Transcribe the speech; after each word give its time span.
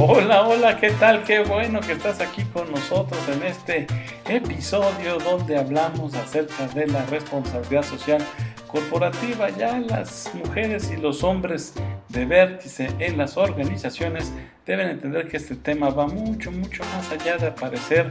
Hola, 0.00 0.46
hola, 0.46 0.78
¿qué 0.78 0.92
tal? 0.92 1.24
Qué 1.24 1.40
bueno 1.40 1.80
que 1.80 1.90
estás 1.90 2.20
aquí 2.20 2.44
con 2.52 2.70
nosotros 2.70 3.20
en 3.28 3.42
este 3.42 3.84
episodio 4.28 5.18
donde 5.18 5.58
hablamos 5.58 6.14
acerca 6.14 6.68
de 6.68 6.86
la 6.86 7.04
responsabilidad 7.06 7.82
social 7.82 8.24
corporativa. 8.68 9.50
Ya 9.50 9.80
las 9.80 10.32
mujeres 10.34 10.92
y 10.92 10.98
los 10.98 11.24
hombres 11.24 11.74
de 12.10 12.26
vértice 12.26 12.94
en 13.00 13.18
las 13.18 13.36
organizaciones 13.36 14.32
deben 14.64 14.88
entender 14.88 15.26
que 15.26 15.36
este 15.36 15.56
tema 15.56 15.90
va 15.90 16.06
mucho, 16.06 16.52
mucho 16.52 16.84
más 16.94 17.10
allá 17.10 17.36
de 17.36 17.48
aparecer 17.48 18.08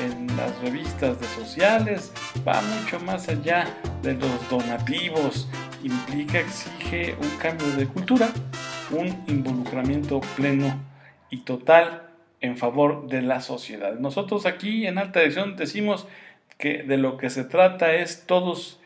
en 0.00 0.26
las 0.36 0.58
revistas 0.60 1.20
de 1.20 1.26
sociales, 1.28 2.12
va 2.46 2.60
mucho 2.62 2.98
más 2.98 3.28
allá 3.28 3.64
de 4.02 4.14
los 4.14 4.50
donativos, 4.50 5.48
implica, 5.84 6.40
exige 6.40 7.14
un 7.22 7.30
cambio 7.38 7.68
de 7.76 7.86
cultura, 7.86 8.28
un 8.90 9.06
involucramiento 9.28 10.20
pleno 10.34 10.97
y 11.30 11.38
total 11.38 12.08
en 12.40 12.56
favor 12.56 13.08
de 13.08 13.22
la 13.22 13.40
sociedad. 13.40 13.94
Nosotros 13.98 14.46
aquí 14.46 14.86
en 14.86 14.98
Alta 14.98 15.20
Dirección 15.20 15.56
decimos 15.56 16.06
que 16.56 16.82
de 16.82 16.96
lo 16.96 17.16
que 17.16 17.30
se 17.30 17.44
trata 17.44 17.94
es 17.94 18.26
todos 18.26 18.80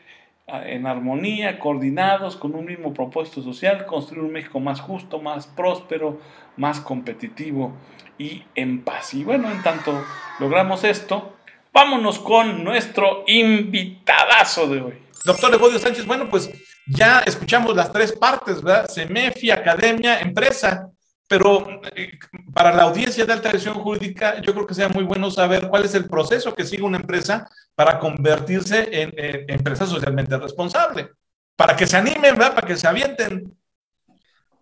ah, 0.46 0.62
en 0.66 0.86
armonía, 0.86 1.58
coordinados, 1.58 2.36
con 2.36 2.54
un 2.54 2.66
mismo 2.66 2.94
propósito 2.94 3.42
social, 3.42 3.86
construir 3.86 4.24
un 4.24 4.32
México 4.32 4.60
más 4.60 4.80
justo, 4.80 5.20
más 5.20 5.46
próspero, 5.46 6.20
más 6.56 6.80
competitivo 6.80 7.74
y 8.18 8.44
en 8.54 8.82
paz. 8.82 9.14
Y 9.14 9.24
bueno, 9.24 9.50
en 9.50 9.62
tanto 9.62 10.02
logramos 10.38 10.84
esto, 10.84 11.36
vámonos 11.72 12.18
con 12.18 12.62
nuestro 12.64 13.24
invitadazo 13.26 14.68
de 14.68 14.80
hoy. 14.80 14.94
Doctor 15.24 15.54
Evodio 15.54 15.78
Sánchez, 15.78 16.04
bueno, 16.06 16.28
pues 16.28 16.50
ya 16.86 17.20
escuchamos 17.20 17.76
las 17.76 17.92
tres 17.92 18.12
partes, 18.12 18.60
¿verdad? 18.62 18.88
CEMEFI, 18.88 19.50
academia, 19.50 20.20
empresa. 20.20 20.91
Pero 21.32 21.80
eh, 21.96 22.18
para 22.52 22.74
la 22.74 22.82
audiencia 22.82 23.24
de 23.24 23.32
alta 23.32 23.48
dirección 23.48 23.76
jurídica, 23.76 24.42
yo 24.42 24.52
creo 24.52 24.66
que 24.66 24.74
sea 24.74 24.90
muy 24.90 25.02
bueno 25.02 25.30
saber 25.30 25.66
cuál 25.70 25.86
es 25.86 25.94
el 25.94 26.04
proceso 26.04 26.54
que 26.54 26.66
sigue 26.66 26.82
una 26.82 26.98
empresa 26.98 27.48
para 27.74 27.98
convertirse 27.98 28.86
en, 28.92 29.14
empresa 29.48 29.86
socialmente 29.86 30.36
responsable. 30.36 31.08
Para 31.56 31.74
que 31.74 31.86
se 31.86 31.96
animen, 31.96 32.36
¿verdad? 32.36 32.54
Para 32.54 32.66
que 32.66 32.76
se 32.76 32.86
avienten. 32.86 33.50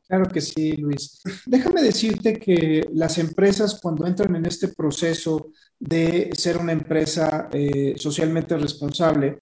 Claro 0.06 0.26
que 0.26 0.40
sí, 0.40 0.76
Luis. 0.76 1.20
Déjame 1.44 1.82
decirte 1.82 2.34
que 2.34 2.88
las 2.92 3.18
empresas 3.18 3.80
cuando 3.82 4.06
entran 4.06 4.36
en 4.36 4.46
este 4.46 4.68
proceso 4.68 5.48
de 5.76 6.30
ser 6.34 6.56
una 6.56 6.70
empresa 6.70 7.48
eh, 7.52 7.94
socialmente 7.96 8.56
responsable, 8.56 9.40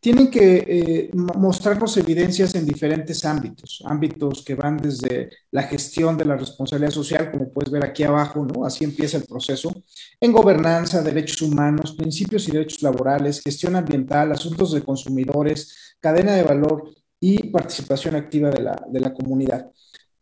tienen 0.00 0.30
que 0.30 0.64
eh, 0.66 1.10
mostrarnos 1.14 1.94
evidencias 1.98 2.54
en 2.54 2.64
diferentes 2.64 3.22
ámbitos, 3.26 3.82
ámbitos 3.84 4.42
que 4.42 4.54
van 4.54 4.78
desde 4.78 5.28
la 5.50 5.64
gestión 5.64 6.16
de 6.16 6.24
la 6.24 6.36
responsabilidad 6.36 6.90
social, 6.90 7.30
como 7.30 7.50
puedes 7.50 7.70
ver 7.70 7.84
aquí 7.84 8.02
abajo, 8.02 8.46
¿no? 8.46 8.64
Así 8.64 8.84
empieza 8.84 9.18
el 9.18 9.24
proceso, 9.24 9.70
en 10.18 10.32
gobernanza, 10.32 11.02
derechos 11.02 11.42
humanos, 11.42 11.92
principios 11.92 12.48
y 12.48 12.52
derechos 12.52 12.82
laborales, 12.82 13.42
gestión 13.42 13.76
ambiental, 13.76 14.32
asuntos 14.32 14.72
de 14.72 14.82
consumidores, 14.82 15.94
cadena 16.00 16.32
de 16.32 16.44
valor 16.44 16.90
y 17.20 17.48
participación 17.48 18.16
activa 18.16 18.48
de 18.48 18.62
la, 18.62 18.82
de 18.90 19.00
la 19.00 19.12
comunidad. 19.12 19.70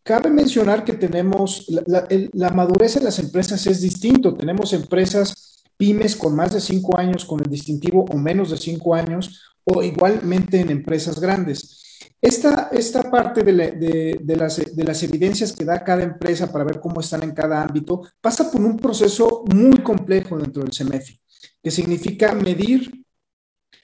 Cabe 0.02 0.28
mencionar 0.28 0.84
que 0.84 0.94
tenemos, 0.94 1.66
la, 1.86 2.08
la 2.32 2.50
madurez 2.50 2.96
en 2.96 3.04
las 3.04 3.20
empresas 3.20 3.64
es 3.68 3.80
distinto, 3.80 4.34
tenemos 4.34 4.72
empresas 4.72 5.62
pymes 5.76 6.16
con 6.16 6.34
más 6.34 6.52
de 6.52 6.60
cinco 6.60 6.98
años 6.98 7.24
con 7.24 7.38
el 7.38 7.48
distintivo 7.48 8.04
o 8.10 8.16
menos 8.16 8.50
de 8.50 8.56
cinco 8.56 8.94
años, 8.94 9.44
o 9.70 9.82
igualmente 9.82 10.60
en 10.60 10.70
empresas 10.70 11.20
grandes. 11.20 11.84
Esta, 12.20 12.68
esta 12.72 13.10
parte 13.10 13.42
de, 13.42 13.52
las, 13.52 14.56
de, 14.56 14.84
las, 14.84 15.02
evidencias 15.02 15.52
que 15.52 15.64
da 15.64 15.84
cada 15.84 16.02
empresa 16.02 16.50
para 16.50 16.64
ver 16.64 16.80
cómo 16.80 17.00
están 17.00 17.22
en 17.22 17.32
cada 17.32 17.62
ámbito 17.62 18.02
pasa 18.20 18.50
por 18.50 18.60
un 18.60 18.76
proceso 18.76 19.44
muy 19.52 19.78
complejo 19.78 20.36
dentro 20.36 20.62
del 20.62 20.72
CEMEFI, 20.72 21.20
que 21.62 21.70
significa 21.70 22.34
medir, 22.34 23.04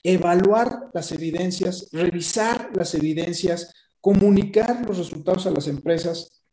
evaluar 0.03 0.91
las 0.93 1.13
evidencias, 1.13 1.89
revisar 1.93 2.71
las 2.75 2.95
evidencias, 2.95 3.73
comunicar 4.01 4.85
los 4.87 4.99
resultados 4.99 5.47
a 5.47 5.51
las 5.51 5.69
empresas 5.69 6.45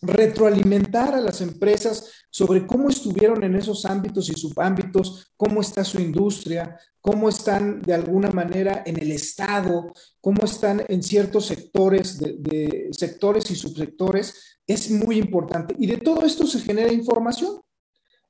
retroalimentar 0.00 1.14
a 1.14 1.20
las 1.20 1.40
empresas 1.40 2.17
sobre 2.30 2.66
cómo 2.66 2.88
estuvieron 2.88 3.42
en 3.42 3.56
esos 3.56 3.84
ámbitos 3.84 4.28
y 4.28 4.34
subámbitos, 4.34 5.32
cómo 5.36 5.60
está 5.60 5.84
su 5.84 6.00
industria, 6.00 6.78
cómo 7.00 7.28
están 7.28 7.80
de 7.80 7.94
alguna 7.94 8.30
manera 8.30 8.82
en 8.84 9.00
el 9.00 9.12
Estado, 9.12 9.92
cómo 10.20 10.44
están 10.44 10.84
en 10.88 11.02
ciertos 11.02 11.46
sectores, 11.46 12.18
de, 12.18 12.88
sectores 12.92 13.50
y 13.50 13.56
subsectores, 13.56 14.60
es 14.66 14.90
muy 14.90 15.18
importante. 15.18 15.74
Y 15.78 15.86
de 15.86 15.96
todo 15.96 16.24
esto 16.26 16.46
se 16.46 16.60
genera 16.60 16.92
información. 16.92 17.60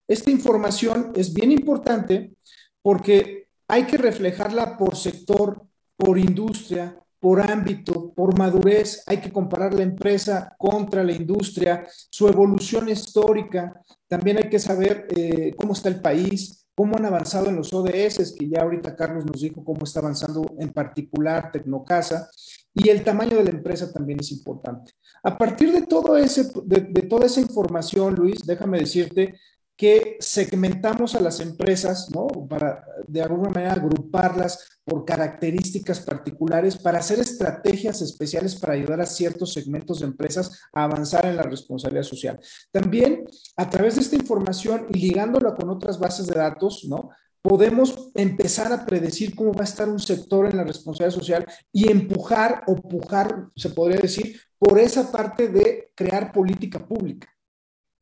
Esta 0.06 0.30
información 0.30 1.12
es 1.16 1.34
bien 1.34 1.52
importante 1.52 2.32
porque 2.80 3.48
hay 3.66 3.84
que 3.84 3.98
reflejarla 3.98 4.78
por 4.78 4.96
sector, 4.96 5.66
por 5.96 6.18
industria, 6.18 6.98
por 7.20 7.40
ámbito, 7.40 8.12
por 8.14 8.38
madurez, 8.38 9.02
hay 9.06 9.18
que 9.18 9.32
comparar 9.32 9.74
la 9.74 9.82
empresa 9.82 10.54
contra 10.56 11.02
la 11.02 11.12
industria, 11.12 11.86
su 12.10 12.28
evolución 12.28 12.88
histórica, 12.88 13.82
también 14.06 14.38
hay 14.38 14.48
que 14.48 14.58
saber 14.58 15.06
eh, 15.16 15.54
cómo 15.56 15.72
está 15.72 15.88
el 15.88 16.00
país, 16.00 16.66
cómo 16.74 16.96
han 16.96 17.06
avanzado 17.06 17.48
en 17.48 17.56
los 17.56 17.72
ODS, 17.72 18.34
que 18.38 18.48
ya 18.48 18.62
ahorita 18.62 18.94
Carlos 18.94 19.24
nos 19.24 19.40
dijo 19.40 19.64
cómo 19.64 19.84
está 19.84 20.00
avanzando 20.00 20.46
en 20.58 20.72
particular 20.72 21.50
Tecnocasa, 21.50 22.30
y 22.72 22.88
el 22.90 23.02
tamaño 23.02 23.36
de 23.38 23.44
la 23.44 23.50
empresa 23.50 23.92
también 23.92 24.20
es 24.20 24.30
importante. 24.30 24.92
A 25.24 25.36
partir 25.36 25.72
de, 25.72 25.82
todo 25.82 26.16
ese, 26.16 26.52
de 26.64 27.02
toda 27.02 27.26
esa 27.26 27.40
información, 27.40 28.14
Luis, 28.14 28.46
déjame 28.46 28.78
decirte 28.78 29.34
que 29.78 30.16
segmentamos 30.18 31.14
a 31.14 31.20
las 31.20 31.38
empresas, 31.38 32.10
¿no? 32.12 32.26
Para 32.48 32.84
de 33.06 33.22
alguna 33.22 33.50
manera 33.50 33.74
agruparlas 33.74 34.80
por 34.84 35.04
características 35.04 36.00
particulares 36.00 36.76
para 36.76 36.98
hacer 36.98 37.20
estrategias 37.20 38.02
especiales 38.02 38.56
para 38.56 38.72
ayudar 38.72 39.00
a 39.00 39.06
ciertos 39.06 39.52
segmentos 39.52 40.00
de 40.00 40.06
empresas 40.06 40.60
a 40.72 40.82
avanzar 40.82 41.26
en 41.26 41.36
la 41.36 41.44
responsabilidad 41.44 42.02
social. 42.02 42.40
También 42.72 43.24
a 43.56 43.70
través 43.70 43.94
de 43.94 44.00
esta 44.00 44.16
información 44.16 44.88
y 44.90 44.98
ligándola 44.98 45.54
con 45.54 45.70
otras 45.70 45.96
bases 46.00 46.26
de 46.26 46.34
datos, 46.34 46.84
¿no? 46.88 47.10
Podemos 47.40 48.10
empezar 48.16 48.72
a 48.72 48.84
predecir 48.84 49.36
cómo 49.36 49.52
va 49.52 49.60
a 49.60 49.70
estar 49.72 49.88
un 49.88 50.00
sector 50.00 50.46
en 50.46 50.56
la 50.56 50.64
responsabilidad 50.64 51.20
social 51.20 51.46
y 51.72 51.88
empujar 51.88 52.64
o 52.66 52.74
pujar, 52.74 53.46
se 53.54 53.70
podría 53.70 54.00
decir, 54.00 54.40
por 54.58 54.80
esa 54.80 55.12
parte 55.12 55.46
de 55.46 55.92
crear 55.94 56.32
política 56.32 56.84
pública. 56.84 57.28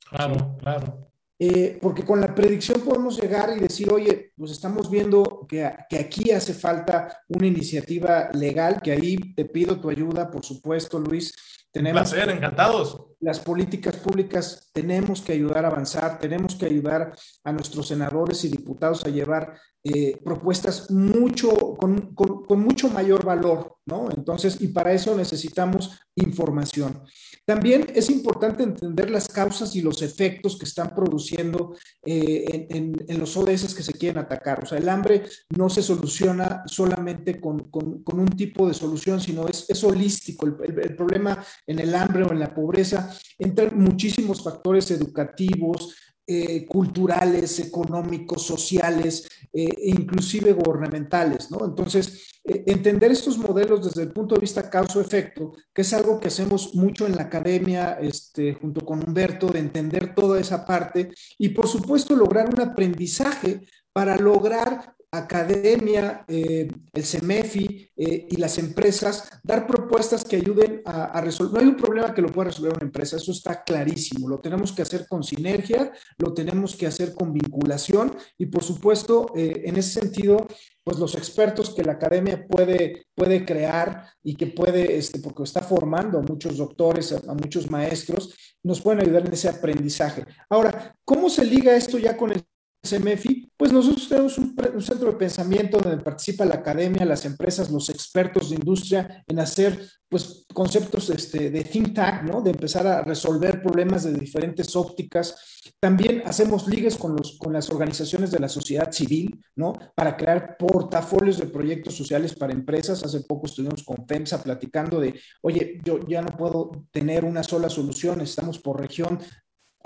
Claro, 0.08 0.56
claro. 0.58 1.06
Eh, 1.38 1.78
porque 1.82 2.02
con 2.02 2.18
la 2.18 2.34
predicción 2.34 2.80
podemos 2.80 3.20
llegar 3.20 3.54
y 3.54 3.60
decir, 3.60 3.90
oye, 3.92 4.32
pues 4.36 4.52
estamos 4.52 4.90
viendo 4.90 5.44
que, 5.46 5.70
que, 5.88 5.98
aquí 5.98 6.30
hace 6.30 6.54
falta 6.54 7.24
una 7.28 7.46
iniciativa 7.46 8.30
legal, 8.32 8.80
que 8.82 8.92
ahí 8.92 9.34
te 9.34 9.44
pido 9.44 9.78
tu 9.78 9.90
ayuda, 9.90 10.30
por 10.30 10.42
supuesto, 10.44 10.98
Luis. 10.98 11.34
Tenemos 11.76 12.10
placer, 12.10 12.30
encantados. 12.30 13.02
Las 13.20 13.40
políticas 13.40 13.96
públicas 13.96 14.70
tenemos 14.72 15.20
que 15.20 15.32
ayudar 15.32 15.64
a 15.64 15.68
avanzar, 15.68 16.18
tenemos 16.18 16.54
que 16.54 16.66
ayudar 16.66 17.12
a 17.44 17.52
nuestros 17.52 17.88
senadores 17.88 18.44
y 18.44 18.48
diputados 18.48 19.04
a 19.04 19.08
llevar 19.08 19.58
eh, 19.84 20.18
propuestas 20.24 20.90
mucho, 20.90 21.54
con, 21.76 22.12
con, 22.14 22.60
mucho 22.60 22.88
mayor 22.88 23.24
valor, 23.24 23.76
¿no? 23.86 24.08
Entonces, 24.10 24.60
y 24.60 24.68
para 24.68 24.92
eso 24.92 25.16
necesitamos 25.16 25.96
información. 26.16 27.02
También 27.44 27.86
es 27.94 28.10
importante 28.10 28.64
entender 28.64 29.08
las 29.08 29.28
causas 29.28 29.76
y 29.76 29.82
los 29.82 30.02
efectos 30.02 30.58
que 30.58 30.64
están 30.64 30.92
produciendo 30.92 31.76
eh, 32.04 32.66
en, 32.70 32.96
en, 33.06 33.20
los 33.20 33.36
ODS 33.36 33.72
que 33.76 33.84
se 33.84 33.92
quieren 33.92 34.18
atacar. 34.18 34.64
O 34.64 34.66
sea, 34.66 34.78
el 34.78 34.88
hambre 34.88 35.22
no 35.56 35.70
se 35.70 35.82
soluciona 35.82 36.64
solamente 36.66 37.40
con, 37.40 37.70
un 37.72 38.28
tipo 38.36 38.66
de 38.66 38.74
solución, 38.74 39.20
sino 39.20 39.46
es, 39.46 39.66
es 39.68 39.84
holístico. 39.84 40.46
El, 40.46 40.80
el, 40.80 40.96
problema 40.96 41.40
en 41.66 41.78
el 41.78 41.94
hambre 41.94 42.24
o 42.24 42.32
en 42.32 42.40
la 42.40 42.54
pobreza 42.54 43.16
entran 43.38 43.78
muchísimos 43.78 44.42
factores 44.42 44.90
educativos, 44.90 45.94
eh, 46.28 46.66
culturales, 46.66 47.60
económicos, 47.60 48.42
sociales, 48.42 49.28
eh, 49.52 49.68
e 49.68 49.90
inclusive 49.90 50.52
gubernamentales, 50.54 51.52
¿no? 51.52 51.64
Entonces, 51.64 52.40
eh, 52.42 52.64
entender 52.66 53.12
estos 53.12 53.38
modelos 53.38 53.84
desde 53.84 54.02
el 54.02 54.12
punto 54.12 54.34
de 54.34 54.40
vista 54.40 54.68
causa-efecto, 54.68 55.52
que 55.72 55.82
es 55.82 55.92
algo 55.92 56.18
que 56.18 56.26
hacemos 56.26 56.74
mucho 56.74 57.06
en 57.06 57.14
la 57.14 57.22
academia, 57.22 57.98
este, 58.00 58.54
junto 58.54 58.84
con 58.84 59.06
Humberto, 59.06 59.46
de 59.46 59.60
entender 59.60 60.16
toda 60.16 60.40
esa 60.40 60.66
parte 60.66 61.10
y, 61.38 61.50
por 61.50 61.68
supuesto, 61.68 62.16
lograr 62.16 62.48
un 62.48 62.60
aprendizaje 62.60 63.60
para 63.92 64.16
lograr 64.16 64.95
academia, 65.10 66.24
eh, 66.28 66.68
el 66.92 67.04
CEMEFI 67.04 67.90
eh, 67.96 68.26
y 68.28 68.36
las 68.36 68.58
empresas 68.58 69.28
dar 69.42 69.66
propuestas 69.66 70.24
que 70.24 70.36
ayuden 70.36 70.82
a, 70.84 71.20
resolver. 71.20 71.54
No 71.54 71.60
hay 71.60 71.74
un 71.74 71.76
problema 71.76 72.12
que 72.12 72.22
lo 72.22 72.28
pueda 72.28 72.48
resolver 72.48 72.74
una 72.74 72.84
empresa, 72.84 73.16
eso 73.16 73.32
está 73.32 73.62
clarísimo. 73.62 74.28
Lo 74.28 74.40
tenemos 74.40 74.72
que 74.72 74.82
hacer 74.82 75.06
con 75.08 75.22
sinergia, 75.22 75.92
lo 76.18 76.34
tenemos 76.34 76.76
que 76.76 76.86
hacer 76.86 77.14
con 77.14 77.32
vinculación 77.32 78.16
y 78.38 78.46
por 78.46 78.62
supuesto, 78.62 79.32
eh, 79.36 79.62
en 79.64 79.76
ese 79.76 80.00
sentido, 80.00 80.46
pues 80.84 80.98
los 80.98 81.14
expertos 81.14 81.74
que 81.74 81.82
la 81.82 81.92
academia 81.92 82.46
puede, 82.46 83.06
puede 83.14 83.44
crear 83.44 84.08
y 84.22 84.34
que 84.36 84.48
puede, 84.48 84.96
este, 84.96 85.20
porque 85.20 85.42
está 85.42 85.62
formando 85.62 86.18
a 86.18 86.22
muchos 86.22 86.56
doctores, 86.56 87.12
a 87.12 87.34
muchos 87.34 87.70
maestros, 87.70 88.34
nos 88.62 88.80
pueden 88.80 89.00
ayudar 89.00 89.26
en 89.26 89.32
ese 89.32 89.48
aprendizaje. 89.48 90.24
Ahora, 90.48 90.94
¿cómo 91.04 91.28
se 91.28 91.44
liga 91.44 91.74
esto 91.76 91.98
ya 91.98 92.16
con 92.16 92.32
el 92.32 92.44
CMFI, 92.86 93.52
pues 93.56 93.72
nosotros 93.72 94.08
tenemos 94.08 94.38
un, 94.38 94.54
centro 94.82 95.10
de 95.10 95.16
pensamiento 95.16 95.78
donde 95.78 96.02
participa 96.02 96.44
la 96.44 96.56
academia, 96.56 97.04
las 97.04 97.24
empresas, 97.24 97.70
los 97.70 97.88
expertos 97.88 98.50
de 98.50 98.56
industria 98.56 99.24
en 99.26 99.40
hacer 99.40 99.88
pues 100.08 100.46
conceptos 100.54 101.10
este, 101.10 101.50
de 101.50 101.64
think 101.64 101.94
tank, 101.94 102.22
¿no? 102.22 102.40
De 102.40 102.50
empezar 102.50 102.86
a 102.86 103.02
resolver 103.02 103.60
problemas 103.60 104.04
de 104.04 104.12
diferentes 104.12 104.76
ópticas. 104.76 105.60
También 105.80 106.22
hacemos 106.24 106.68
ligues 106.68 106.96
con, 106.96 107.16
los, 107.16 107.36
con 107.38 107.52
las 107.52 107.68
organizaciones 107.70 108.30
de 108.30 108.38
la 108.38 108.48
sociedad 108.48 108.92
civil, 108.92 109.40
¿no? 109.56 109.72
Para 109.94 110.16
crear 110.16 110.56
portafolios 110.56 111.38
de 111.38 111.46
proyectos 111.46 111.94
sociales 111.94 112.34
para 112.34 112.52
empresas. 112.52 113.02
Hace 113.02 113.22
poco 113.22 113.46
estuvimos 113.46 113.82
con 113.82 114.06
FEMSA 114.06 114.42
platicando 114.42 115.00
de, 115.00 115.18
oye, 115.42 115.80
yo 115.84 116.06
ya 116.06 116.22
no 116.22 116.36
puedo 116.36 116.86
tener 116.92 117.24
una 117.24 117.42
sola 117.42 117.68
solución, 117.68 118.20
estamos 118.20 118.60
por 118.60 118.80
región, 118.80 119.18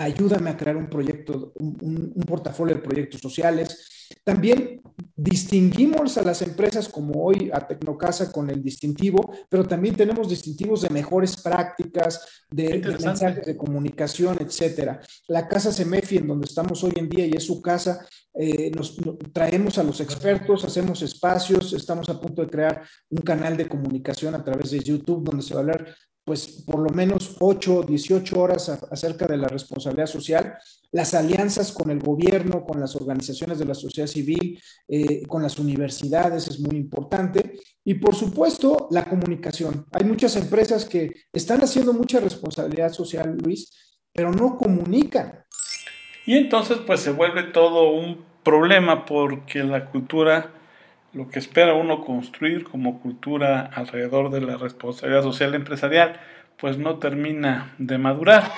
ayúdame 0.03 0.49
a 0.49 0.57
crear 0.57 0.77
un 0.77 0.89
proyecto, 0.89 1.53
un, 1.59 2.13
portafolio 2.27 2.75
de 2.75 2.81
proyectos 2.81 3.21
sociales. 3.21 4.07
También 4.23 4.81
distinguimos 5.15 6.17
a 6.17 6.23
las 6.23 6.41
empresas 6.41 6.89
como 6.89 7.23
hoy 7.23 7.49
a 7.53 7.65
Tecnocasa 7.65 8.31
con 8.31 8.49
el 8.49 8.61
distintivo, 8.61 9.33
pero 9.49 9.65
también 9.67 9.95
tenemos 9.95 10.27
distintivos 10.27 10.81
de 10.81 10.89
mejores 10.89 11.41
prácticas, 11.41 12.43
de, 12.49 12.79
mensajes 12.79 13.45
de 13.45 13.55
comunicación, 13.55 14.37
etcétera. 14.39 14.99
La 15.27 15.47
casa 15.47 15.71
Semefi, 15.71 16.17
en 16.17 16.27
donde 16.27 16.45
estamos 16.45 16.83
hoy 16.83 16.93
en 16.95 17.07
día 17.07 17.25
y 17.25 17.31
es 17.31 17.45
su 17.45 17.61
casa, 17.61 18.05
eh, 18.33 18.71
nos, 18.71 18.97
traemos 19.33 19.77
a 19.77 19.83
los 19.83 19.99
expertos, 19.99 20.63
hacemos 20.63 21.01
espacios, 21.01 21.73
estamos 21.73 22.07
a 22.09 22.19
punto 22.19 22.41
de 22.41 22.49
crear 22.49 22.83
un 23.09 23.21
canal 23.21 23.57
de 23.57 23.67
comunicación 23.67 24.35
a 24.35 24.43
través 24.43 24.71
de 24.71 24.79
YouTube 24.79 25.23
donde 25.23 25.43
se 25.43 25.53
va 25.53 25.59
a 25.59 25.63
hablar 25.63 25.95
pues 26.23 26.63
por 26.65 26.79
lo 26.79 26.89
menos 26.91 27.37
8, 27.39 27.83
18 27.87 28.39
horas 28.39 28.69
acerca 28.69 29.25
de 29.25 29.37
la 29.37 29.47
responsabilidad 29.47 30.05
social, 30.05 30.55
las 30.91 31.13
alianzas 31.13 31.71
con 31.71 31.89
el 31.89 31.99
gobierno, 31.99 32.63
con 32.63 32.79
las 32.79 32.95
organizaciones 32.95 33.57
de 33.59 33.65
la 33.65 33.73
sociedad 33.73 34.07
civil, 34.07 34.61
eh, 34.87 35.23
con 35.27 35.41
las 35.41 35.57
universidades 35.57 36.47
es 36.47 36.59
muy 36.59 36.77
importante 36.77 37.59
y 37.83 37.95
por 37.95 38.13
supuesto 38.15 38.87
la 38.91 39.05
comunicación. 39.05 39.87
Hay 39.91 40.05
muchas 40.05 40.35
empresas 40.35 40.85
que 40.85 41.11
están 41.33 41.61
haciendo 41.61 41.93
mucha 41.93 42.19
responsabilidad 42.19 42.91
social, 42.91 43.37
Luis, 43.43 43.99
pero 44.13 44.31
no 44.31 44.57
comunican. 44.57 45.43
Y 46.25 46.35
entonces 46.35 46.77
pues 46.85 46.99
se 46.99 47.11
vuelve 47.11 47.43
todo 47.43 47.91
un 47.91 48.23
problema 48.43 49.05
porque 49.05 49.63
la 49.63 49.89
cultura 49.89 50.53
lo 51.13 51.29
que 51.29 51.39
espera 51.39 51.73
uno 51.73 52.01
construir 52.01 52.63
como 52.63 52.99
cultura 53.01 53.69
alrededor 53.73 54.31
de 54.31 54.41
la 54.41 54.57
responsabilidad 54.57 55.23
social 55.23 55.53
empresarial, 55.55 56.19
pues 56.57 56.77
no 56.77 56.99
termina 56.99 57.73
de 57.77 57.97
madurar. 57.97 58.51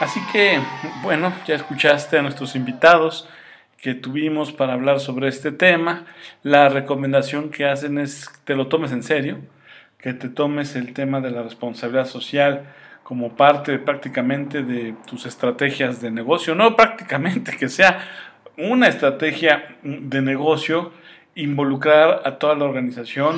Así 0.00 0.20
que, 0.32 0.58
bueno, 1.02 1.32
ya 1.46 1.54
escuchaste 1.54 2.18
a 2.18 2.22
nuestros 2.22 2.56
invitados 2.56 3.28
que 3.76 3.94
tuvimos 3.94 4.52
para 4.52 4.72
hablar 4.72 5.00
sobre 5.00 5.28
este 5.28 5.52
tema. 5.52 6.06
La 6.42 6.68
recomendación 6.68 7.50
que 7.50 7.66
hacen 7.66 7.98
es 7.98 8.28
que 8.28 8.38
te 8.44 8.56
lo 8.56 8.66
tomes 8.68 8.92
en 8.92 9.02
serio, 9.02 9.38
que 9.98 10.14
te 10.14 10.28
tomes 10.28 10.74
el 10.76 10.94
tema 10.94 11.20
de 11.20 11.30
la 11.30 11.42
responsabilidad 11.42 12.06
social 12.06 12.64
como 13.02 13.36
parte 13.36 13.78
prácticamente 13.78 14.62
de 14.62 14.94
tus 15.06 15.26
estrategias 15.26 16.00
de 16.00 16.10
negocio, 16.10 16.54
no 16.54 16.76
prácticamente 16.76 17.56
que 17.56 17.68
sea 17.68 17.98
una 18.56 18.88
estrategia 18.88 19.76
de 19.82 20.22
negocio 20.22 20.92
involucrar 21.42 22.22
a 22.24 22.38
toda 22.38 22.54
la 22.54 22.64
organización 22.64 23.36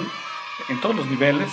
en 0.68 0.80
todos 0.80 0.96
los 0.96 1.06
niveles, 1.10 1.50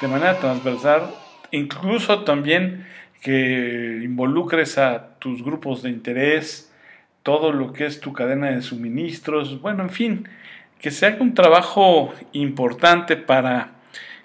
de 0.00 0.08
manera 0.08 0.38
transversal, 0.38 1.10
incluso 1.50 2.24
también 2.24 2.86
que 3.20 4.00
involucres 4.02 4.78
a 4.78 5.18
tus 5.18 5.42
grupos 5.42 5.82
de 5.82 5.90
interés, 5.90 6.72
todo 7.22 7.52
lo 7.52 7.72
que 7.72 7.86
es 7.86 8.00
tu 8.00 8.12
cadena 8.12 8.50
de 8.50 8.62
suministros, 8.62 9.60
bueno, 9.60 9.84
en 9.84 9.90
fin, 9.90 10.28
que 10.80 10.90
se 10.90 11.06
haga 11.06 11.22
un 11.22 11.34
trabajo 11.34 12.12
importante 12.32 13.16
para 13.16 13.74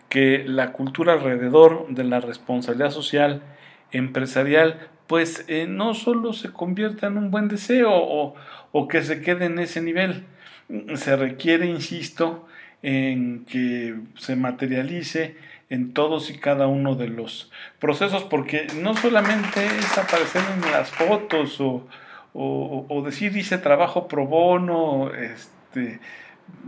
que 0.10 0.44
la 0.48 0.72
cultura 0.72 1.14
alrededor 1.14 1.88
de 1.90 2.04
la 2.04 2.20
responsabilidad 2.20 2.90
social 2.90 3.44
empresarial 3.92 4.90
pues 5.08 5.46
eh, 5.48 5.66
no 5.68 5.94
solo 5.94 6.34
se 6.34 6.52
convierta 6.52 7.08
en 7.08 7.18
un 7.18 7.32
buen 7.32 7.48
deseo 7.48 7.92
o, 7.94 8.36
que 8.90 9.02
se 9.02 9.22
quede 9.22 9.46
en 9.46 9.58
ese 9.58 9.82
nivel, 9.82 10.26
se 10.96 11.16
requiere, 11.16 11.66
insisto, 11.66 12.48
en 12.84 13.46
que 13.46 13.96
se 14.18 14.36
materialice 14.36 15.36
en 15.70 15.94
todos 15.94 16.30
y 16.30 16.38
cada 16.38 16.68
uno 16.68 16.96
de 16.96 17.08
los 17.08 17.52
procesos, 17.80 18.24
porque 18.24 18.68
no 18.80 18.96
solamente 18.96 19.66
es 19.66 19.98
aparecer 19.98 20.44
en 20.54 20.72
las 20.72 20.92
fotos 20.92 21.60
o, 21.60 21.88
o, 22.34 23.02
decir 23.04 23.36
hice 23.36 23.58
trabajo 23.58 24.08
pro 24.08 24.28
bono 24.28 25.12
este, 25.12 26.00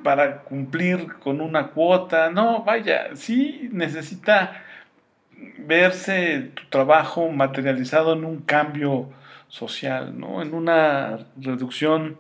para 0.04 0.40
cumplir 0.40 1.14
con 1.20 1.42
una 1.42 1.68
cuota, 1.68 2.32
no, 2.32 2.64
vaya, 2.64 3.16
sí 3.16 3.70
necesita 3.72 4.64
verse 5.58 6.52
tu 6.54 6.64
trabajo 6.70 7.30
materializado 7.30 8.14
en 8.14 8.26
un 8.26 8.40
cambio 8.42 9.10
social, 9.48 10.18
¿no? 10.18 10.42
en 10.42 10.54
una 10.54 11.28
reducción 11.38 12.18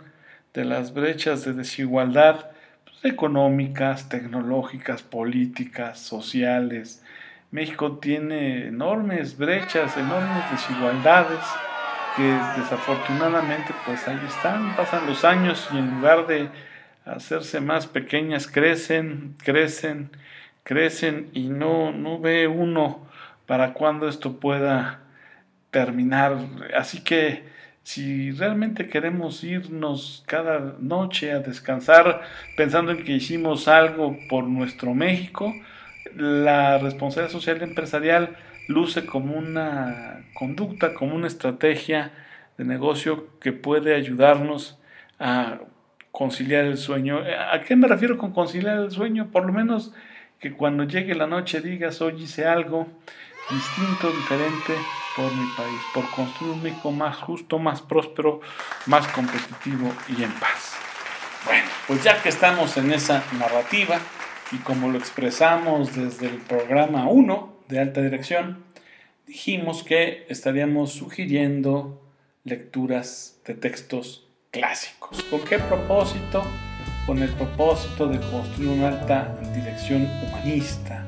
de 0.53 0.65
las 0.65 0.93
brechas 0.93 1.45
de 1.45 1.53
desigualdad 1.53 2.51
pues, 2.83 3.13
económicas, 3.13 4.09
tecnológicas, 4.09 5.03
políticas, 5.03 5.99
sociales. 5.99 7.03
México 7.51 7.97
tiene 7.97 8.67
enormes 8.67 9.37
brechas, 9.37 9.95
enormes 9.97 10.51
desigualdades 10.51 11.39
que 12.15 12.37
desafortunadamente 12.57 13.73
pues 13.85 14.07
ahí 14.07 14.19
están, 14.27 14.75
pasan 14.75 15.05
los 15.05 15.23
años 15.23 15.67
y 15.71 15.77
en 15.77 15.95
lugar 15.95 16.27
de 16.27 16.49
hacerse 17.05 17.61
más 17.61 17.87
pequeñas 17.87 18.47
crecen, 18.47 19.35
crecen, 19.43 20.11
crecen 20.63 21.29
y 21.33 21.47
no, 21.47 21.91
no 21.91 22.19
ve 22.19 22.47
uno 22.47 23.08
para 23.49 23.73
cuándo 23.73 24.07
esto 24.07 24.39
pueda 24.39 24.99
terminar. 25.71 26.37
Así 26.77 27.03
que 27.03 27.45
si 27.81 28.29
realmente 28.29 28.87
queremos 28.89 29.43
irnos 29.43 30.23
cada 30.27 30.75
noche 30.79 31.31
a 31.31 31.39
descansar 31.39 32.21
pensando 32.55 32.91
en 32.91 33.03
que 33.03 33.13
hicimos 33.13 33.67
algo 33.67 34.15
por 34.29 34.43
nuestro 34.43 34.93
México, 34.93 35.51
la 36.15 36.77
responsabilidad 36.77 37.31
social 37.31 37.59
empresarial 37.63 38.37
luce 38.67 39.07
como 39.07 39.33
una 39.35 40.27
conducta, 40.35 40.93
como 40.93 41.15
una 41.15 41.25
estrategia 41.25 42.11
de 42.55 42.65
negocio 42.65 43.39
que 43.39 43.51
puede 43.51 43.95
ayudarnos 43.95 44.77
a 45.17 45.57
conciliar 46.11 46.65
el 46.65 46.77
sueño. 46.77 47.23
¿A 47.51 47.59
qué 47.61 47.75
me 47.75 47.87
refiero 47.87 48.15
con 48.19 48.31
conciliar 48.31 48.77
el 48.77 48.91
sueño? 48.91 49.31
Por 49.31 49.47
lo 49.47 49.53
menos 49.53 49.91
que 50.39 50.53
cuando 50.53 50.83
llegue 50.83 51.15
la 51.15 51.25
noche 51.25 51.61
digas, 51.61 51.99
hoy 51.99 52.21
hice 52.21 52.45
algo 52.45 52.87
distinto, 53.49 54.11
diferente, 54.11 54.75
por 55.15 55.33
mi 55.33 55.47
país, 55.57 55.81
por 55.93 56.09
construir 56.11 56.53
un 56.53 56.63
México 56.63 56.91
más 56.91 57.17
justo, 57.17 57.59
más 57.59 57.81
próspero, 57.81 58.41
más 58.85 59.07
competitivo 59.07 59.91
y 60.07 60.23
en 60.23 60.31
paz. 60.33 60.75
Bueno, 61.45 61.67
pues 61.87 62.03
ya 62.03 62.21
que 62.21 62.29
estamos 62.29 62.77
en 62.77 62.91
esa 62.91 63.23
narrativa 63.37 63.99
y 64.51 64.57
como 64.57 64.89
lo 64.89 64.97
expresamos 64.97 65.95
desde 65.95 66.27
el 66.27 66.37
programa 66.37 67.07
1 67.07 67.63
de 67.67 67.79
alta 67.79 68.01
dirección, 68.01 68.63
dijimos 69.25 69.83
que 69.83 70.25
estaríamos 70.29 70.91
sugiriendo 70.93 72.01
lecturas 72.43 73.39
de 73.45 73.53
textos 73.53 74.27
clásicos. 74.51 75.23
¿Con 75.23 75.41
qué 75.41 75.59
propósito? 75.59 76.43
Con 77.05 77.21
el 77.21 77.29
propósito 77.33 78.07
de 78.07 78.19
construir 78.19 78.69
una 78.69 78.89
alta 78.89 79.39
dirección 79.53 80.07
humanista, 80.23 81.05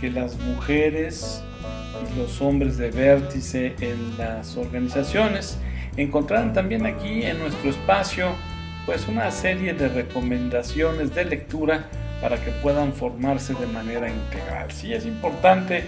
que 0.00 0.10
las 0.10 0.36
mujeres 0.38 1.42
los 2.16 2.40
hombres 2.40 2.76
de 2.76 2.90
vértice 2.90 3.74
en 3.80 4.16
las 4.18 4.56
organizaciones 4.56 5.58
encontrarán 5.96 6.52
también 6.52 6.86
aquí 6.86 7.22
en 7.22 7.38
nuestro 7.38 7.70
espacio 7.70 8.30
pues 8.86 9.08
una 9.08 9.30
serie 9.30 9.72
de 9.74 9.88
recomendaciones 9.88 11.14
de 11.14 11.24
lectura 11.24 11.88
para 12.20 12.42
que 12.42 12.50
puedan 12.50 12.92
formarse 12.92 13.54
de 13.54 13.66
manera 13.66 14.08
integral. 14.08 14.70
Sí, 14.70 14.92
es 14.92 15.06
importante 15.06 15.84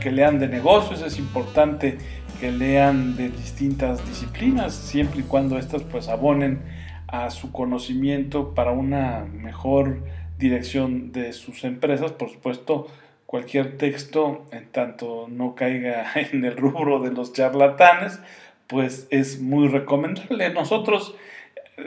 que 0.00 0.10
lean 0.10 0.38
de 0.38 0.48
negocios, 0.48 1.02
es 1.02 1.18
importante 1.18 1.98
que 2.40 2.52
lean 2.52 3.16
de 3.16 3.30
distintas 3.30 4.06
disciplinas, 4.08 4.74
siempre 4.74 5.20
y 5.20 5.22
cuando 5.24 5.58
estas 5.58 5.82
pues 5.82 6.08
abonen 6.08 6.60
a 7.08 7.30
su 7.30 7.52
conocimiento 7.52 8.54
para 8.54 8.70
una 8.70 9.24
mejor 9.24 10.02
dirección 10.38 11.10
de 11.12 11.32
sus 11.32 11.64
empresas. 11.64 12.12
Por 12.12 12.30
supuesto, 12.30 12.86
cualquier 13.28 13.76
texto, 13.76 14.46
en 14.52 14.72
tanto 14.72 15.26
no 15.28 15.54
caiga 15.54 16.10
en 16.14 16.46
el 16.46 16.56
rubro 16.56 16.98
de 17.00 17.12
los 17.12 17.34
charlatanes, 17.34 18.18
pues 18.66 19.06
es 19.10 19.38
muy 19.38 19.68
recomendable. 19.68 20.48
Nosotros, 20.48 21.14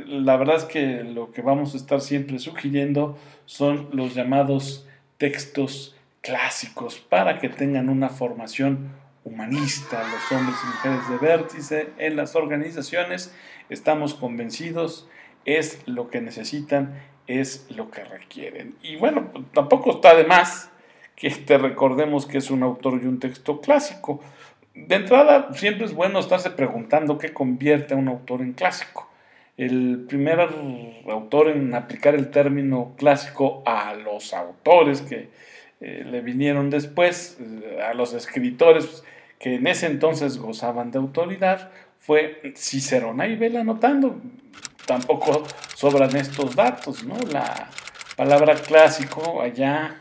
la 0.05 0.37
verdad 0.37 0.57
es 0.57 0.65
que 0.65 1.03
lo 1.03 1.31
que 1.31 1.41
vamos 1.41 1.73
a 1.73 1.77
estar 1.77 1.99
siempre 1.99 2.37
sugiriendo 2.37 3.17
son 3.45 3.89
los 3.91 4.13
llamados 4.13 4.87
textos 5.17 5.95
clásicos 6.21 6.99
para 6.99 7.39
que 7.39 7.49
tengan 7.49 7.89
una 7.89 8.09
formación 8.09 8.91
humanista, 9.23 10.03
los 10.03 10.31
hombres 10.31 10.57
y 10.63 10.67
mujeres 10.67 11.09
de 11.09 11.17
vértice 11.17 11.89
en 11.97 12.17
las 12.17 12.35
organizaciones. 12.35 13.35
Estamos 13.69 14.13
convencidos, 14.13 15.09
es 15.45 15.81
lo 15.87 16.07
que 16.07 16.21
necesitan, 16.21 17.01
es 17.25 17.65
lo 17.71 17.89
que 17.89 18.03
requieren. 18.03 18.75
Y 18.83 18.97
bueno, 18.97 19.31
tampoco 19.55 19.93
está 19.93 20.13
de 20.13 20.25
más 20.25 20.70
que 21.21 21.29
te 21.29 21.59
recordemos 21.59 22.25
que 22.25 22.39
es 22.39 22.49
un 22.49 22.63
autor 22.63 22.99
y 23.03 23.05
un 23.05 23.19
texto 23.19 23.61
clásico. 23.61 24.21
De 24.73 24.95
entrada, 24.95 25.53
siempre 25.53 25.85
es 25.85 25.93
bueno 25.93 26.17
estarse 26.17 26.49
preguntando 26.49 27.19
qué 27.19 27.31
convierte 27.31 27.93
a 27.93 27.97
un 27.97 28.07
autor 28.07 28.41
en 28.41 28.53
clásico. 28.53 29.07
El 29.55 30.05
primer 30.09 30.39
autor 31.07 31.49
en 31.49 31.75
aplicar 31.75 32.15
el 32.15 32.31
término 32.31 32.95
clásico 32.97 33.61
a 33.67 33.93
los 33.93 34.33
autores 34.33 35.03
que 35.03 35.29
eh, 35.79 36.03
le 36.09 36.21
vinieron 36.21 36.71
después, 36.71 37.37
eh, 37.39 37.79
a 37.87 37.93
los 37.93 38.13
escritores 38.13 39.03
que 39.37 39.55
en 39.55 39.67
ese 39.67 39.85
entonces 39.85 40.39
gozaban 40.39 40.89
de 40.89 40.97
autoridad, 40.97 41.69
fue 41.99 42.41
Cicerón. 42.55 43.21
Ahí 43.21 43.35
vela 43.35 43.59
anotando, 43.59 44.19
tampoco 44.87 45.43
sobran 45.75 46.15
estos 46.15 46.55
datos, 46.55 47.03
¿no? 47.03 47.15
La 47.31 47.69
palabra 48.15 48.55
clásico 48.55 49.39
allá 49.39 50.00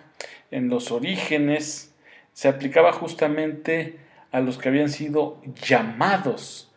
en 0.51 0.69
los 0.69 0.91
orígenes 0.91 1.95
se 2.33 2.49
aplicaba 2.49 2.93
justamente 2.93 3.97
a 4.33 4.41
los 4.41 4.59
que 4.59 4.69
habían 4.69 4.89
sido 4.89 5.41
llamados 5.63 6.73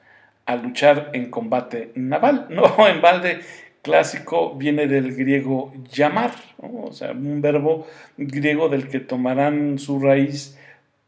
a 0.46 0.56
luchar 0.56 1.12
en 1.14 1.30
combate 1.30 1.92
naval. 1.96 2.48
No, 2.52 2.88
en 2.88 3.02
balde 3.02 3.40
clásico 3.82 4.56
viene 4.56 4.88
del 4.88 5.16
griego 5.16 5.74
llamar, 5.92 6.32
o 6.58 6.92
sea, 6.92 7.12
un 7.12 7.42
verbo 7.42 7.86
griego 8.18 8.70
del 8.70 8.88
que 8.88 9.00
tomarán 9.00 9.78
su 9.78 10.00
raíz 10.00 10.58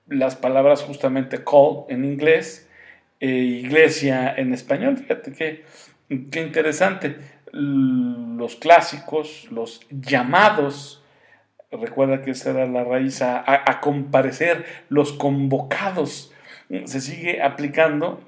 las 0.08 0.36
palabras 0.36 0.84
justamente 0.84 1.44
call 1.44 1.86
en 1.90 2.06
inglés 2.06 2.70
e 3.20 3.30
iglesia 3.30 4.36
en 4.36 4.54
español. 4.54 4.98
Fíjate 4.98 5.32
qué, 5.32 5.64
qué 6.32 6.42
interesante. 6.42 7.16
Los 7.52 8.58
clásicos, 8.58 9.48
los 9.52 9.82
llamados, 9.90 11.02
recuerda 11.78 12.22
que 12.22 12.32
esa 12.32 12.52
era 12.52 12.66
la 12.66 12.84
raíz 12.84 13.22
a 13.22 13.80
comparecer, 13.82 14.66
los 14.90 15.14
convocados, 15.14 16.32
se 16.86 17.02
sigue 17.02 17.42
aplicando 17.42 18.22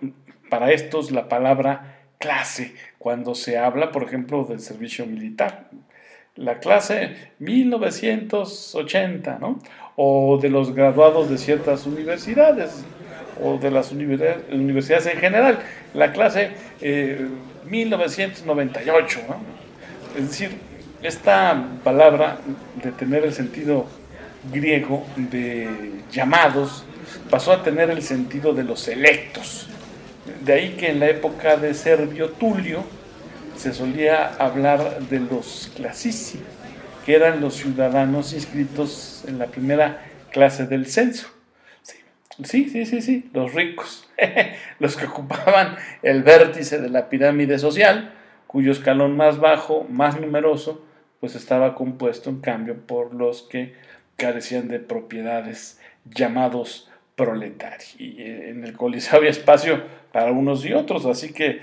para 0.49 0.71
estos 0.71 1.11
la 1.11 1.27
palabra 1.27 1.97
clase 2.19 2.73
cuando 2.97 3.35
se 3.35 3.57
habla, 3.57 3.91
por 3.91 4.03
ejemplo, 4.03 4.45
del 4.45 4.59
servicio 4.59 5.05
militar. 5.05 5.69
La 6.35 6.59
clase 6.59 7.15
1980, 7.39 9.39
¿no? 9.39 9.59
O 9.95 10.37
de 10.39 10.49
los 10.49 10.75
graduados 10.75 11.29
de 11.29 11.37
ciertas 11.39 11.87
universidades, 11.87 12.85
o 13.41 13.57
de 13.57 13.71
las 13.71 13.91
universidades 13.91 15.07
en 15.07 15.17
general. 15.17 15.59
La 15.93 16.11
clase 16.11 16.51
1998, 17.65 19.19
eh, 19.19 19.23
¿no? 19.27 19.37
Es 20.15 20.29
decir, 20.29 20.51
esta 21.01 21.63
palabra 21.83 22.39
de 22.83 22.91
tener 22.91 23.23
el 23.23 23.33
sentido 23.33 23.85
griego 24.51 25.05
de 25.15 26.01
llamados 26.11 26.83
pasó 27.29 27.51
a 27.51 27.63
tener 27.63 27.89
el 27.89 28.01
sentido 28.01 28.53
de 28.53 28.63
los 28.63 28.87
electos 28.87 29.67
de 30.43 30.53
ahí 30.53 30.75
que 30.77 30.89
en 30.89 30.99
la 30.99 31.07
época 31.07 31.57
de 31.57 31.73
Servio 31.73 32.29
Tulio 32.31 32.83
se 33.55 33.73
solía 33.73 34.35
hablar 34.35 35.01
de 35.09 35.19
los 35.19 35.71
clasici, 35.75 36.39
que 37.05 37.15
eran 37.15 37.41
los 37.41 37.55
ciudadanos 37.55 38.33
inscritos 38.33 39.23
en 39.27 39.39
la 39.39 39.47
primera 39.47 40.05
clase 40.31 40.67
del 40.67 40.85
censo. 40.85 41.27
Sí, 42.43 42.69
sí, 42.69 42.85
sí, 42.85 43.01
sí, 43.01 43.29
los 43.33 43.53
ricos, 43.53 44.07
los 44.79 44.95
que 44.95 45.05
ocupaban 45.05 45.75
el 46.03 46.21
vértice 46.21 46.79
de 46.79 46.89
la 46.89 47.09
pirámide 47.09 47.57
social, 47.57 48.13
cuyo 48.45 48.71
escalón 48.71 49.17
más 49.17 49.39
bajo, 49.39 49.87
más 49.89 50.19
numeroso, 50.19 50.85
pues 51.19 51.35
estaba 51.35 51.75
compuesto 51.75 52.29
en 52.29 52.41
cambio 52.41 52.77
por 52.85 53.13
los 53.13 53.43
que 53.43 53.73
carecían 54.15 54.67
de 54.67 54.79
propiedades 54.79 55.79
llamados 56.05 56.89
proletarios. 57.15 57.95
Y 57.99 58.21
eh, 58.21 58.49
en 58.49 58.63
el 58.63 58.73
Coliseo 58.73 59.17
había 59.17 59.29
espacio 59.29 59.83
para 60.11 60.31
unos 60.31 60.65
y 60.65 60.73
otros, 60.73 61.05
así 61.05 61.33
que 61.33 61.61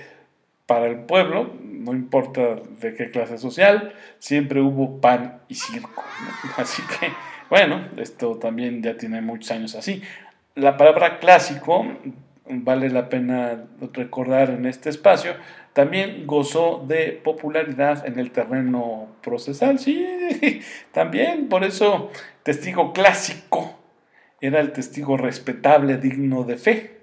para 0.66 0.86
el 0.86 1.00
pueblo, 1.00 1.52
no 1.62 1.92
importa 1.92 2.56
de 2.80 2.94
qué 2.94 3.10
clase 3.10 3.38
social, 3.38 3.92
siempre 4.18 4.60
hubo 4.60 5.00
pan 5.00 5.40
y 5.48 5.54
circo. 5.56 6.02
Así 6.56 6.82
que, 6.82 7.12
bueno, 7.50 7.86
esto 7.98 8.36
también 8.36 8.82
ya 8.82 8.96
tiene 8.96 9.20
muchos 9.20 9.50
años 9.50 9.74
así. 9.74 10.02
La 10.54 10.78
palabra 10.78 11.18
clásico, 11.18 11.84
vale 12.46 12.88
la 12.88 13.10
pena 13.10 13.64
recordar 13.92 14.50
en 14.50 14.64
este 14.64 14.88
espacio, 14.88 15.34
también 15.74 16.26
gozó 16.26 16.84
de 16.86 17.12
popularidad 17.12 18.06
en 18.06 18.18
el 18.18 18.30
terreno 18.30 19.08
procesal, 19.22 19.78
sí, 19.78 20.60
también, 20.92 21.48
por 21.48 21.64
eso 21.64 22.10
testigo 22.42 22.92
clásico 22.92 23.78
era 24.40 24.60
el 24.60 24.72
testigo 24.72 25.16
respetable, 25.16 25.96
digno 25.96 26.44
de 26.44 26.56
fe. 26.56 27.00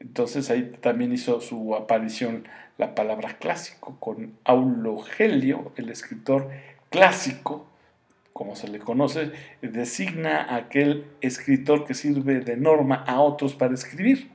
Entonces 0.00 0.48
ahí 0.48 0.76
también 0.80 1.12
hizo 1.12 1.40
su 1.40 1.74
aparición 1.74 2.46
la 2.76 2.94
palabra 2.94 3.36
clásico 3.38 3.98
con 3.98 4.38
Aulogelio, 4.44 5.72
el 5.76 5.90
escritor 5.90 6.48
clásico, 6.88 7.66
como 8.32 8.54
se 8.54 8.68
le 8.68 8.78
conoce, 8.78 9.32
designa 9.60 10.42
a 10.42 10.54
aquel 10.54 11.04
escritor 11.20 11.84
que 11.84 11.94
sirve 11.94 12.40
de 12.40 12.56
norma 12.56 13.04
a 13.06 13.20
otros 13.20 13.54
para 13.54 13.74
escribir. 13.74 14.30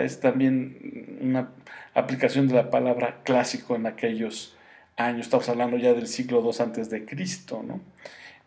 Es 0.00 0.20
también 0.20 1.18
una 1.20 1.50
aplicación 1.94 2.48
de 2.48 2.54
la 2.54 2.70
palabra 2.70 3.20
clásico 3.24 3.76
en 3.76 3.86
aquellos 3.86 4.56
años. 4.96 5.26
Estamos 5.26 5.48
hablando 5.48 5.76
ya 5.76 5.92
del 5.92 6.06
siglo 6.06 6.42
II 6.42 6.50
antes 6.60 6.90
de 6.90 7.04
Cristo, 7.04 7.62
¿no? 7.66 7.80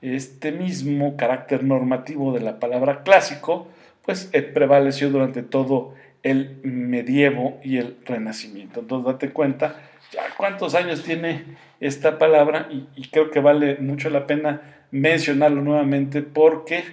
Este 0.01 0.51
mismo 0.51 1.15
carácter 1.17 1.63
normativo 1.63 2.33
de 2.33 2.41
la 2.41 2.59
palabra 2.59 3.03
clásico, 3.03 3.67
pues 4.03 4.29
eh, 4.33 4.41
prevaleció 4.41 5.09
durante 5.09 5.41
todo 5.41 5.93
el 6.21 6.59
medievo 6.63 7.59
y 7.63 7.77
el 7.77 7.97
renacimiento. 8.05 8.81
Entonces 8.81 9.13
date 9.13 9.31
cuenta 9.31 9.75
ya 10.11 10.23
cuántos 10.35 10.75
años 10.75 11.03
tiene 11.03 11.43
esta 11.79 12.17
palabra 12.17 12.67
y, 12.69 13.07
creo 13.09 13.31
que 13.31 13.39
vale 13.39 13.77
mucho 13.77 14.09
la 14.09 14.27
pena 14.27 14.61
mencionarlo 14.91 15.61
nuevamente 15.61 16.21
porque 16.21 16.83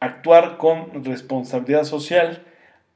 actuar 0.00 0.58
con 0.58 1.04
responsabilidad 1.04 1.84
social, 1.84 2.42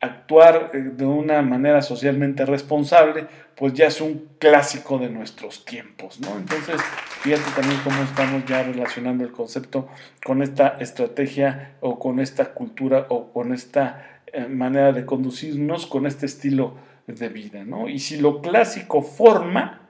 actuar 0.00 0.70
eh, 0.72 0.78
de 0.78 1.04
una 1.04 1.42
manera 1.42 1.82
socialmente 1.82 2.44
responsable, 2.46 3.26
pues 3.56 3.74
ya 3.74 3.86
es 3.86 4.00
un 4.00 4.28
clásico 4.38 4.98
de 4.98 5.08
nuestros 5.08 5.64
tiempos, 5.64 6.20
¿no? 6.20 6.36
Entonces, 6.36 6.80
fíjate 7.22 7.50
también 7.56 7.80
cómo 7.82 8.02
estamos 8.02 8.44
ya 8.46 8.62
relacionando 8.62 9.24
el 9.24 9.32
concepto 9.32 9.88
con 10.24 10.42
esta 10.42 10.76
estrategia 10.78 11.76
o 11.80 11.98
con 11.98 12.20
esta 12.20 12.54
cultura 12.54 13.06
o 13.08 13.32
con 13.32 13.52
esta 13.52 14.20
eh, 14.32 14.46
manera 14.46 14.92
de 14.92 15.04
conducirnos 15.04 15.86
con 15.86 16.06
este 16.06 16.26
estilo 16.26 16.76
de 17.06 17.28
vida, 17.28 17.64
¿no? 17.64 17.88
Y 17.88 17.98
si 17.98 18.18
lo 18.18 18.40
clásico 18.40 19.02
forma, 19.02 19.88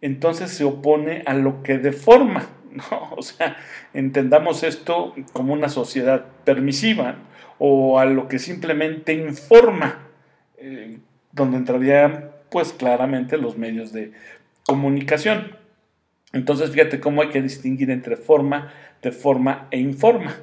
entonces 0.00 0.50
se 0.50 0.64
opone 0.64 1.22
a 1.26 1.34
lo 1.34 1.62
que 1.62 1.78
deforma, 1.78 2.46
¿no? 2.90 3.14
O 3.16 3.22
sea, 3.22 3.56
entendamos 3.94 4.62
esto 4.62 5.14
como 5.32 5.52
una 5.52 5.68
sociedad 5.68 6.26
permisiva 6.44 7.16
o 7.58 7.98
a 7.98 8.04
lo 8.04 8.28
que 8.28 8.38
simplemente 8.38 9.12
informa, 9.12 9.98
eh, 10.56 10.98
donde 11.32 11.58
entrarían 11.58 12.30
pues 12.50 12.72
claramente 12.72 13.36
los 13.36 13.56
medios 13.56 13.92
de 13.92 14.12
comunicación. 14.66 15.56
Entonces 16.32 16.70
fíjate 16.70 17.00
cómo 17.00 17.22
hay 17.22 17.28
que 17.28 17.42
distinguir 17.42 17.90
entre 17.90 18.16
forma, 18.16 18.72
de 19.02 19.12
forma 19.12 19.68
e 19.70 19.78
informa. 19.78 20.36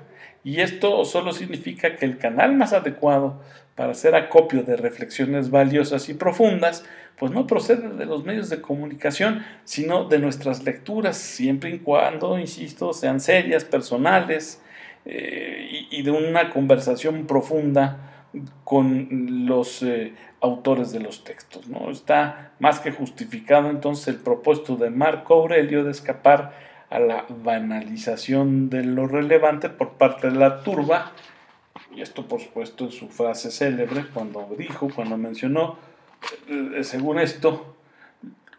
Y 0.47 0.61
esto 0.61 1.03
solo 1.03 1.33
significa 1.33 1.97
que 1.97 2.05
el 2.05 2.17
canal 2.17 2.55
más 2.55 2.71
adecuado 2.71 3.41
para 3.75 3.91
hacer 3.91 4.15
acopio 4.15 4.63
de 4.63 4.77
reflexiones 4.77 5.51
valiosas 5.51 6.07
y 6.07 6.13
profundas, 6.13 6.85
pues 7.17 7.33
no 7.33 7.45
procede 7.45 7.89
de 7.89 8.05
los 8.05 8.23
medios 8.23 8.49
de 8.49 8.61
comunicación, 8.61 9.43
sino 9.65 10.05
de 10.05 10.19
nuestras 10.19 10.63
lecturas, 10.63 11.17
siempre 11.17 11.71
y 11.71 11.79
cuando, 11.79 12.39
insisto, 12.39 12.93
sean 12.93 13.19
serias, 13.19 13.65
personales 13.65 14.61
eh, 15.03 15.85
y, 15.91 16.01
de 16.03 16.11
una 16.11 16.49
conversación 16.49 17.27
profunda 17.27 18.29
con 18.63 19.47
los 19.47 19.83
eh, 19.83 20.13
autores 20.39 20.93
de 20.93 21.01
los 21.01 21.25
textos. 21.25 21.67
¿no? 21.67 21.91
Está 21.91 22.53
más 22.59 22.79
que 22.79 22.93
justificado 22.93 23.69
entonces 23.69 24.07
el 24.07 24.21
propósito 24.21 24.77
de 24.77 24.91
Marco 24.91 25.33
Aurelio 25.33 25.83
de 25.83 25.91
escapar 25.91 26.76
a 26.89 26.99
la 26.99 27.25
banalización 27.29 28.69
de 28.69 28.83
lo 28.83 29.07
relevante 29.07 29.69
por 29.69 29.93
parte 29.93 30.29
de 30.29 30.37
la 30.37 30.63
turba, 30.63 31.11
y 31.95 32.01
esto 32.01 32.27
por 32.27 32.39
supuesto 32.39 32.85
en 32.85 32.91
su 32.91 33.09
frase 33.09 33.51
célebre, 33.51 34.05
cuando 34.13 34.47
dijo, 34.57 34.89
cuando 34.93 35.17
mencionó, 35.17 35.77
eh, 36.47 36.83
según 36.83 37.19
esto, 37.19 37.75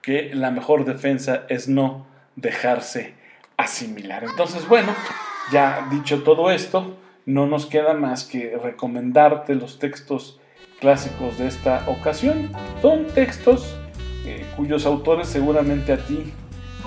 que 0.03 0.35
la 0.35 0.51
mejor 0.51 0.85
defensa 0.85 1.45
es 1.49 1.69
no 1.69 2.07
dejarse 2.37 3.15
asimilar. 3.57 4.25
Entonces, 4.25 4.67
bueno, 4.69 4.95
ya 5.53 5.89
dicho 5.91 6.23
todo 6.23 6.51
esto, 6.51 6.97
no 7.27 7.47
nos 7.47 7.67
queda 7.67 7.95
más 7.95 8.25
que 8.25 8.57
recomendarte 8.57 9.55
los 9.55 9.79
textos 9.79 10.41
clásicos 10.81 11.39
de 11.39 11.49
esta 11.49 11.85
ocasión. 11.89 12.51
Son 12.81 13.07
textos 13.09 13.77
eh, 14.25 14.47
cuyos 14.57 14.87
autores 14.87 15.29
seguramente 15.29 15.93
a 15.93 15.99
ti 15.99 16.33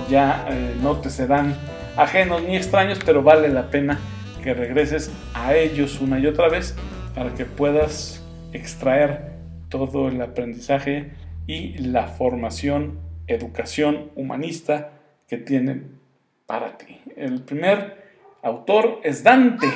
ya 0.09 0.45
eh, 0.49 0.75
no 0.81 0.99
te 1.01 1.09
serán 1.09 1.55
ajenos 1.97 2.43
ni 2.43 2.55
extraños, 2.55 2.99
pero 3.05 3.23
vale 3.23 3.49
la 3.49 3.69
pena 3.69 3.99
que 4.43 4.53
regreses 4.53 5.11
a 5.33 5.55
ellos 5.55 5.99
una 6.01 6.19
y 6.19 6.25
otra 6.25 6.49
vez 6.49 6.75
para 7.15 7.33
que 7.33 7.45
puedas 7.45 8.23
extraer 8.53 9.31
todo 9.69 10.07
el 10.07 10.21
aprendizaje 10.21 11.11
y 11.47 11.77
la 11.79 12.07
formación, 12.07 12.99
educación 13.27 14.11
humanista 14.15 14.91
que 15.27 15.37
tienen 15.37 15.99
para 16.45 16.77
ti. 16.77 16.99
El 17.15 17.41
primer 17.41 18.01
autor 18.41 18.99
es 19.03 19.23
Dante 19.23 19.67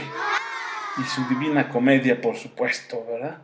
y 0.98 1.04
su 1.04 1.28
Divina 1.28 1.70
Comedia, 1.70 2.20
por 2.20 2.36
supuesto, 2.36 3.06
¿verdad? 3.08 3.42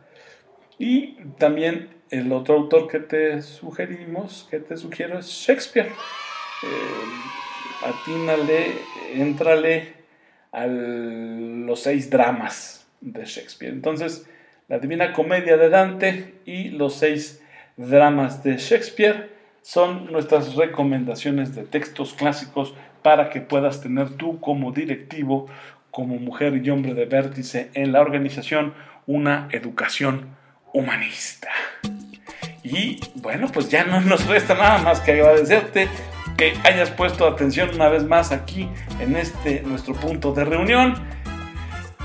Y 0.78 1.14
también 1.38 2.02
el 2.10 2.32
otro 2.32 2.56
autor 2.56 2.88
que 2.88 2.98
te 2.98 3.40
sugerimos, 3.42 4.46
que 4.50 4.58
te 4.58 4.76
sugiero 4.76 5.18
es 5.18 5.26
Shakespeare. 5.26 5.90
Eh, 6.62 7.86
atínale, 7.86 8.78
entrale 9.14 9.94
a 10.52 10.66
los 10.66 11.82
seis 11.82 12.10
dramas 12.10 12.86
de 13.00 13.24
Shakespeare. 13.24 13.72
Entonces, 13.72 14.26
la 14.68 14.78
Divina 14.78 15.12
Comedia 15.12 15.56
de 15.56 15.68
Dante 15.68 16.34
y 16.44 16.68
los 16.70 16.94
seis 16.94 17.42
dramas 17.76 18.42
de 18.44 18.56
Shakespeare 18.58 19.30
son 19.62 20.10
nuestras 20.12 20.54
recomendaciones 20.54 21.54
de 21.54 21.64
textos 21.64 22.14
clásicos 22.14 22.74
para 23.02 23.30
que 23.30 23.40
puedas 23.40 23.80
tener 23.80 24.10
tú 24.10 24.40
como 24.40 24.72
directivo 24.72 25.48
como 25.90 26.16
mujer 26.16 26.60
y 26.64 26.70
hombre 26.70 26.94
de 26.94 27.04
vértice 27.04 27.70
en 27.74 27.92
la 27.92 28.00
organización 28.00 28.74
una 29.06 29.48
educación 29.52 30.36
humanista. 30.72 31.48
Y 32.64 33.00
bueno, 33.16 33.48
pues 33.52 33.68
ya 33.68 33.84
no 33.84 34.00
nos 34.00 34.26
resta 34.26 34.54
nada 34.54 34.78
más 34.78 35.00
que 35.00 35.12
agradecerte 35.12 35.88
que 36.36 36.54
hayas 36.64 36.90
puesto 36.90 37.26
atención 37.26 37.70
una 37.74 37.88
vez 37.88 38.04
más 38.04 38.32
aquí 38.32 38.68
en 39.00 39.16
este 39.16 39.62
nuestro 39.62 39.94
punto 39.94 40.32
de 40.32 40.44
reunión. 40.44 40.94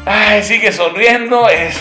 Ay, 0.05 0.43
sigue 0.43 0.71
sonriendo, 0.71 1.49
es, 1.49 1.77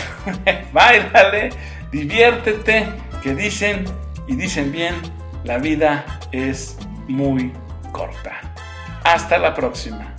diviértete, 1.92 2.88
que 3.22 3.34
dicen 3.34 3.84
y 4.26 4.34
dicen 4.34 4.72
bien, 4.72 4.94
la 5.44 5.58
vida 5.58 6.04
es 6.32 6.76
muy 7.06 7.52
corta. 7.92 8.40
Hasta 9.04 9.38
la 9.38 9.54
próxima. 9.54 10.16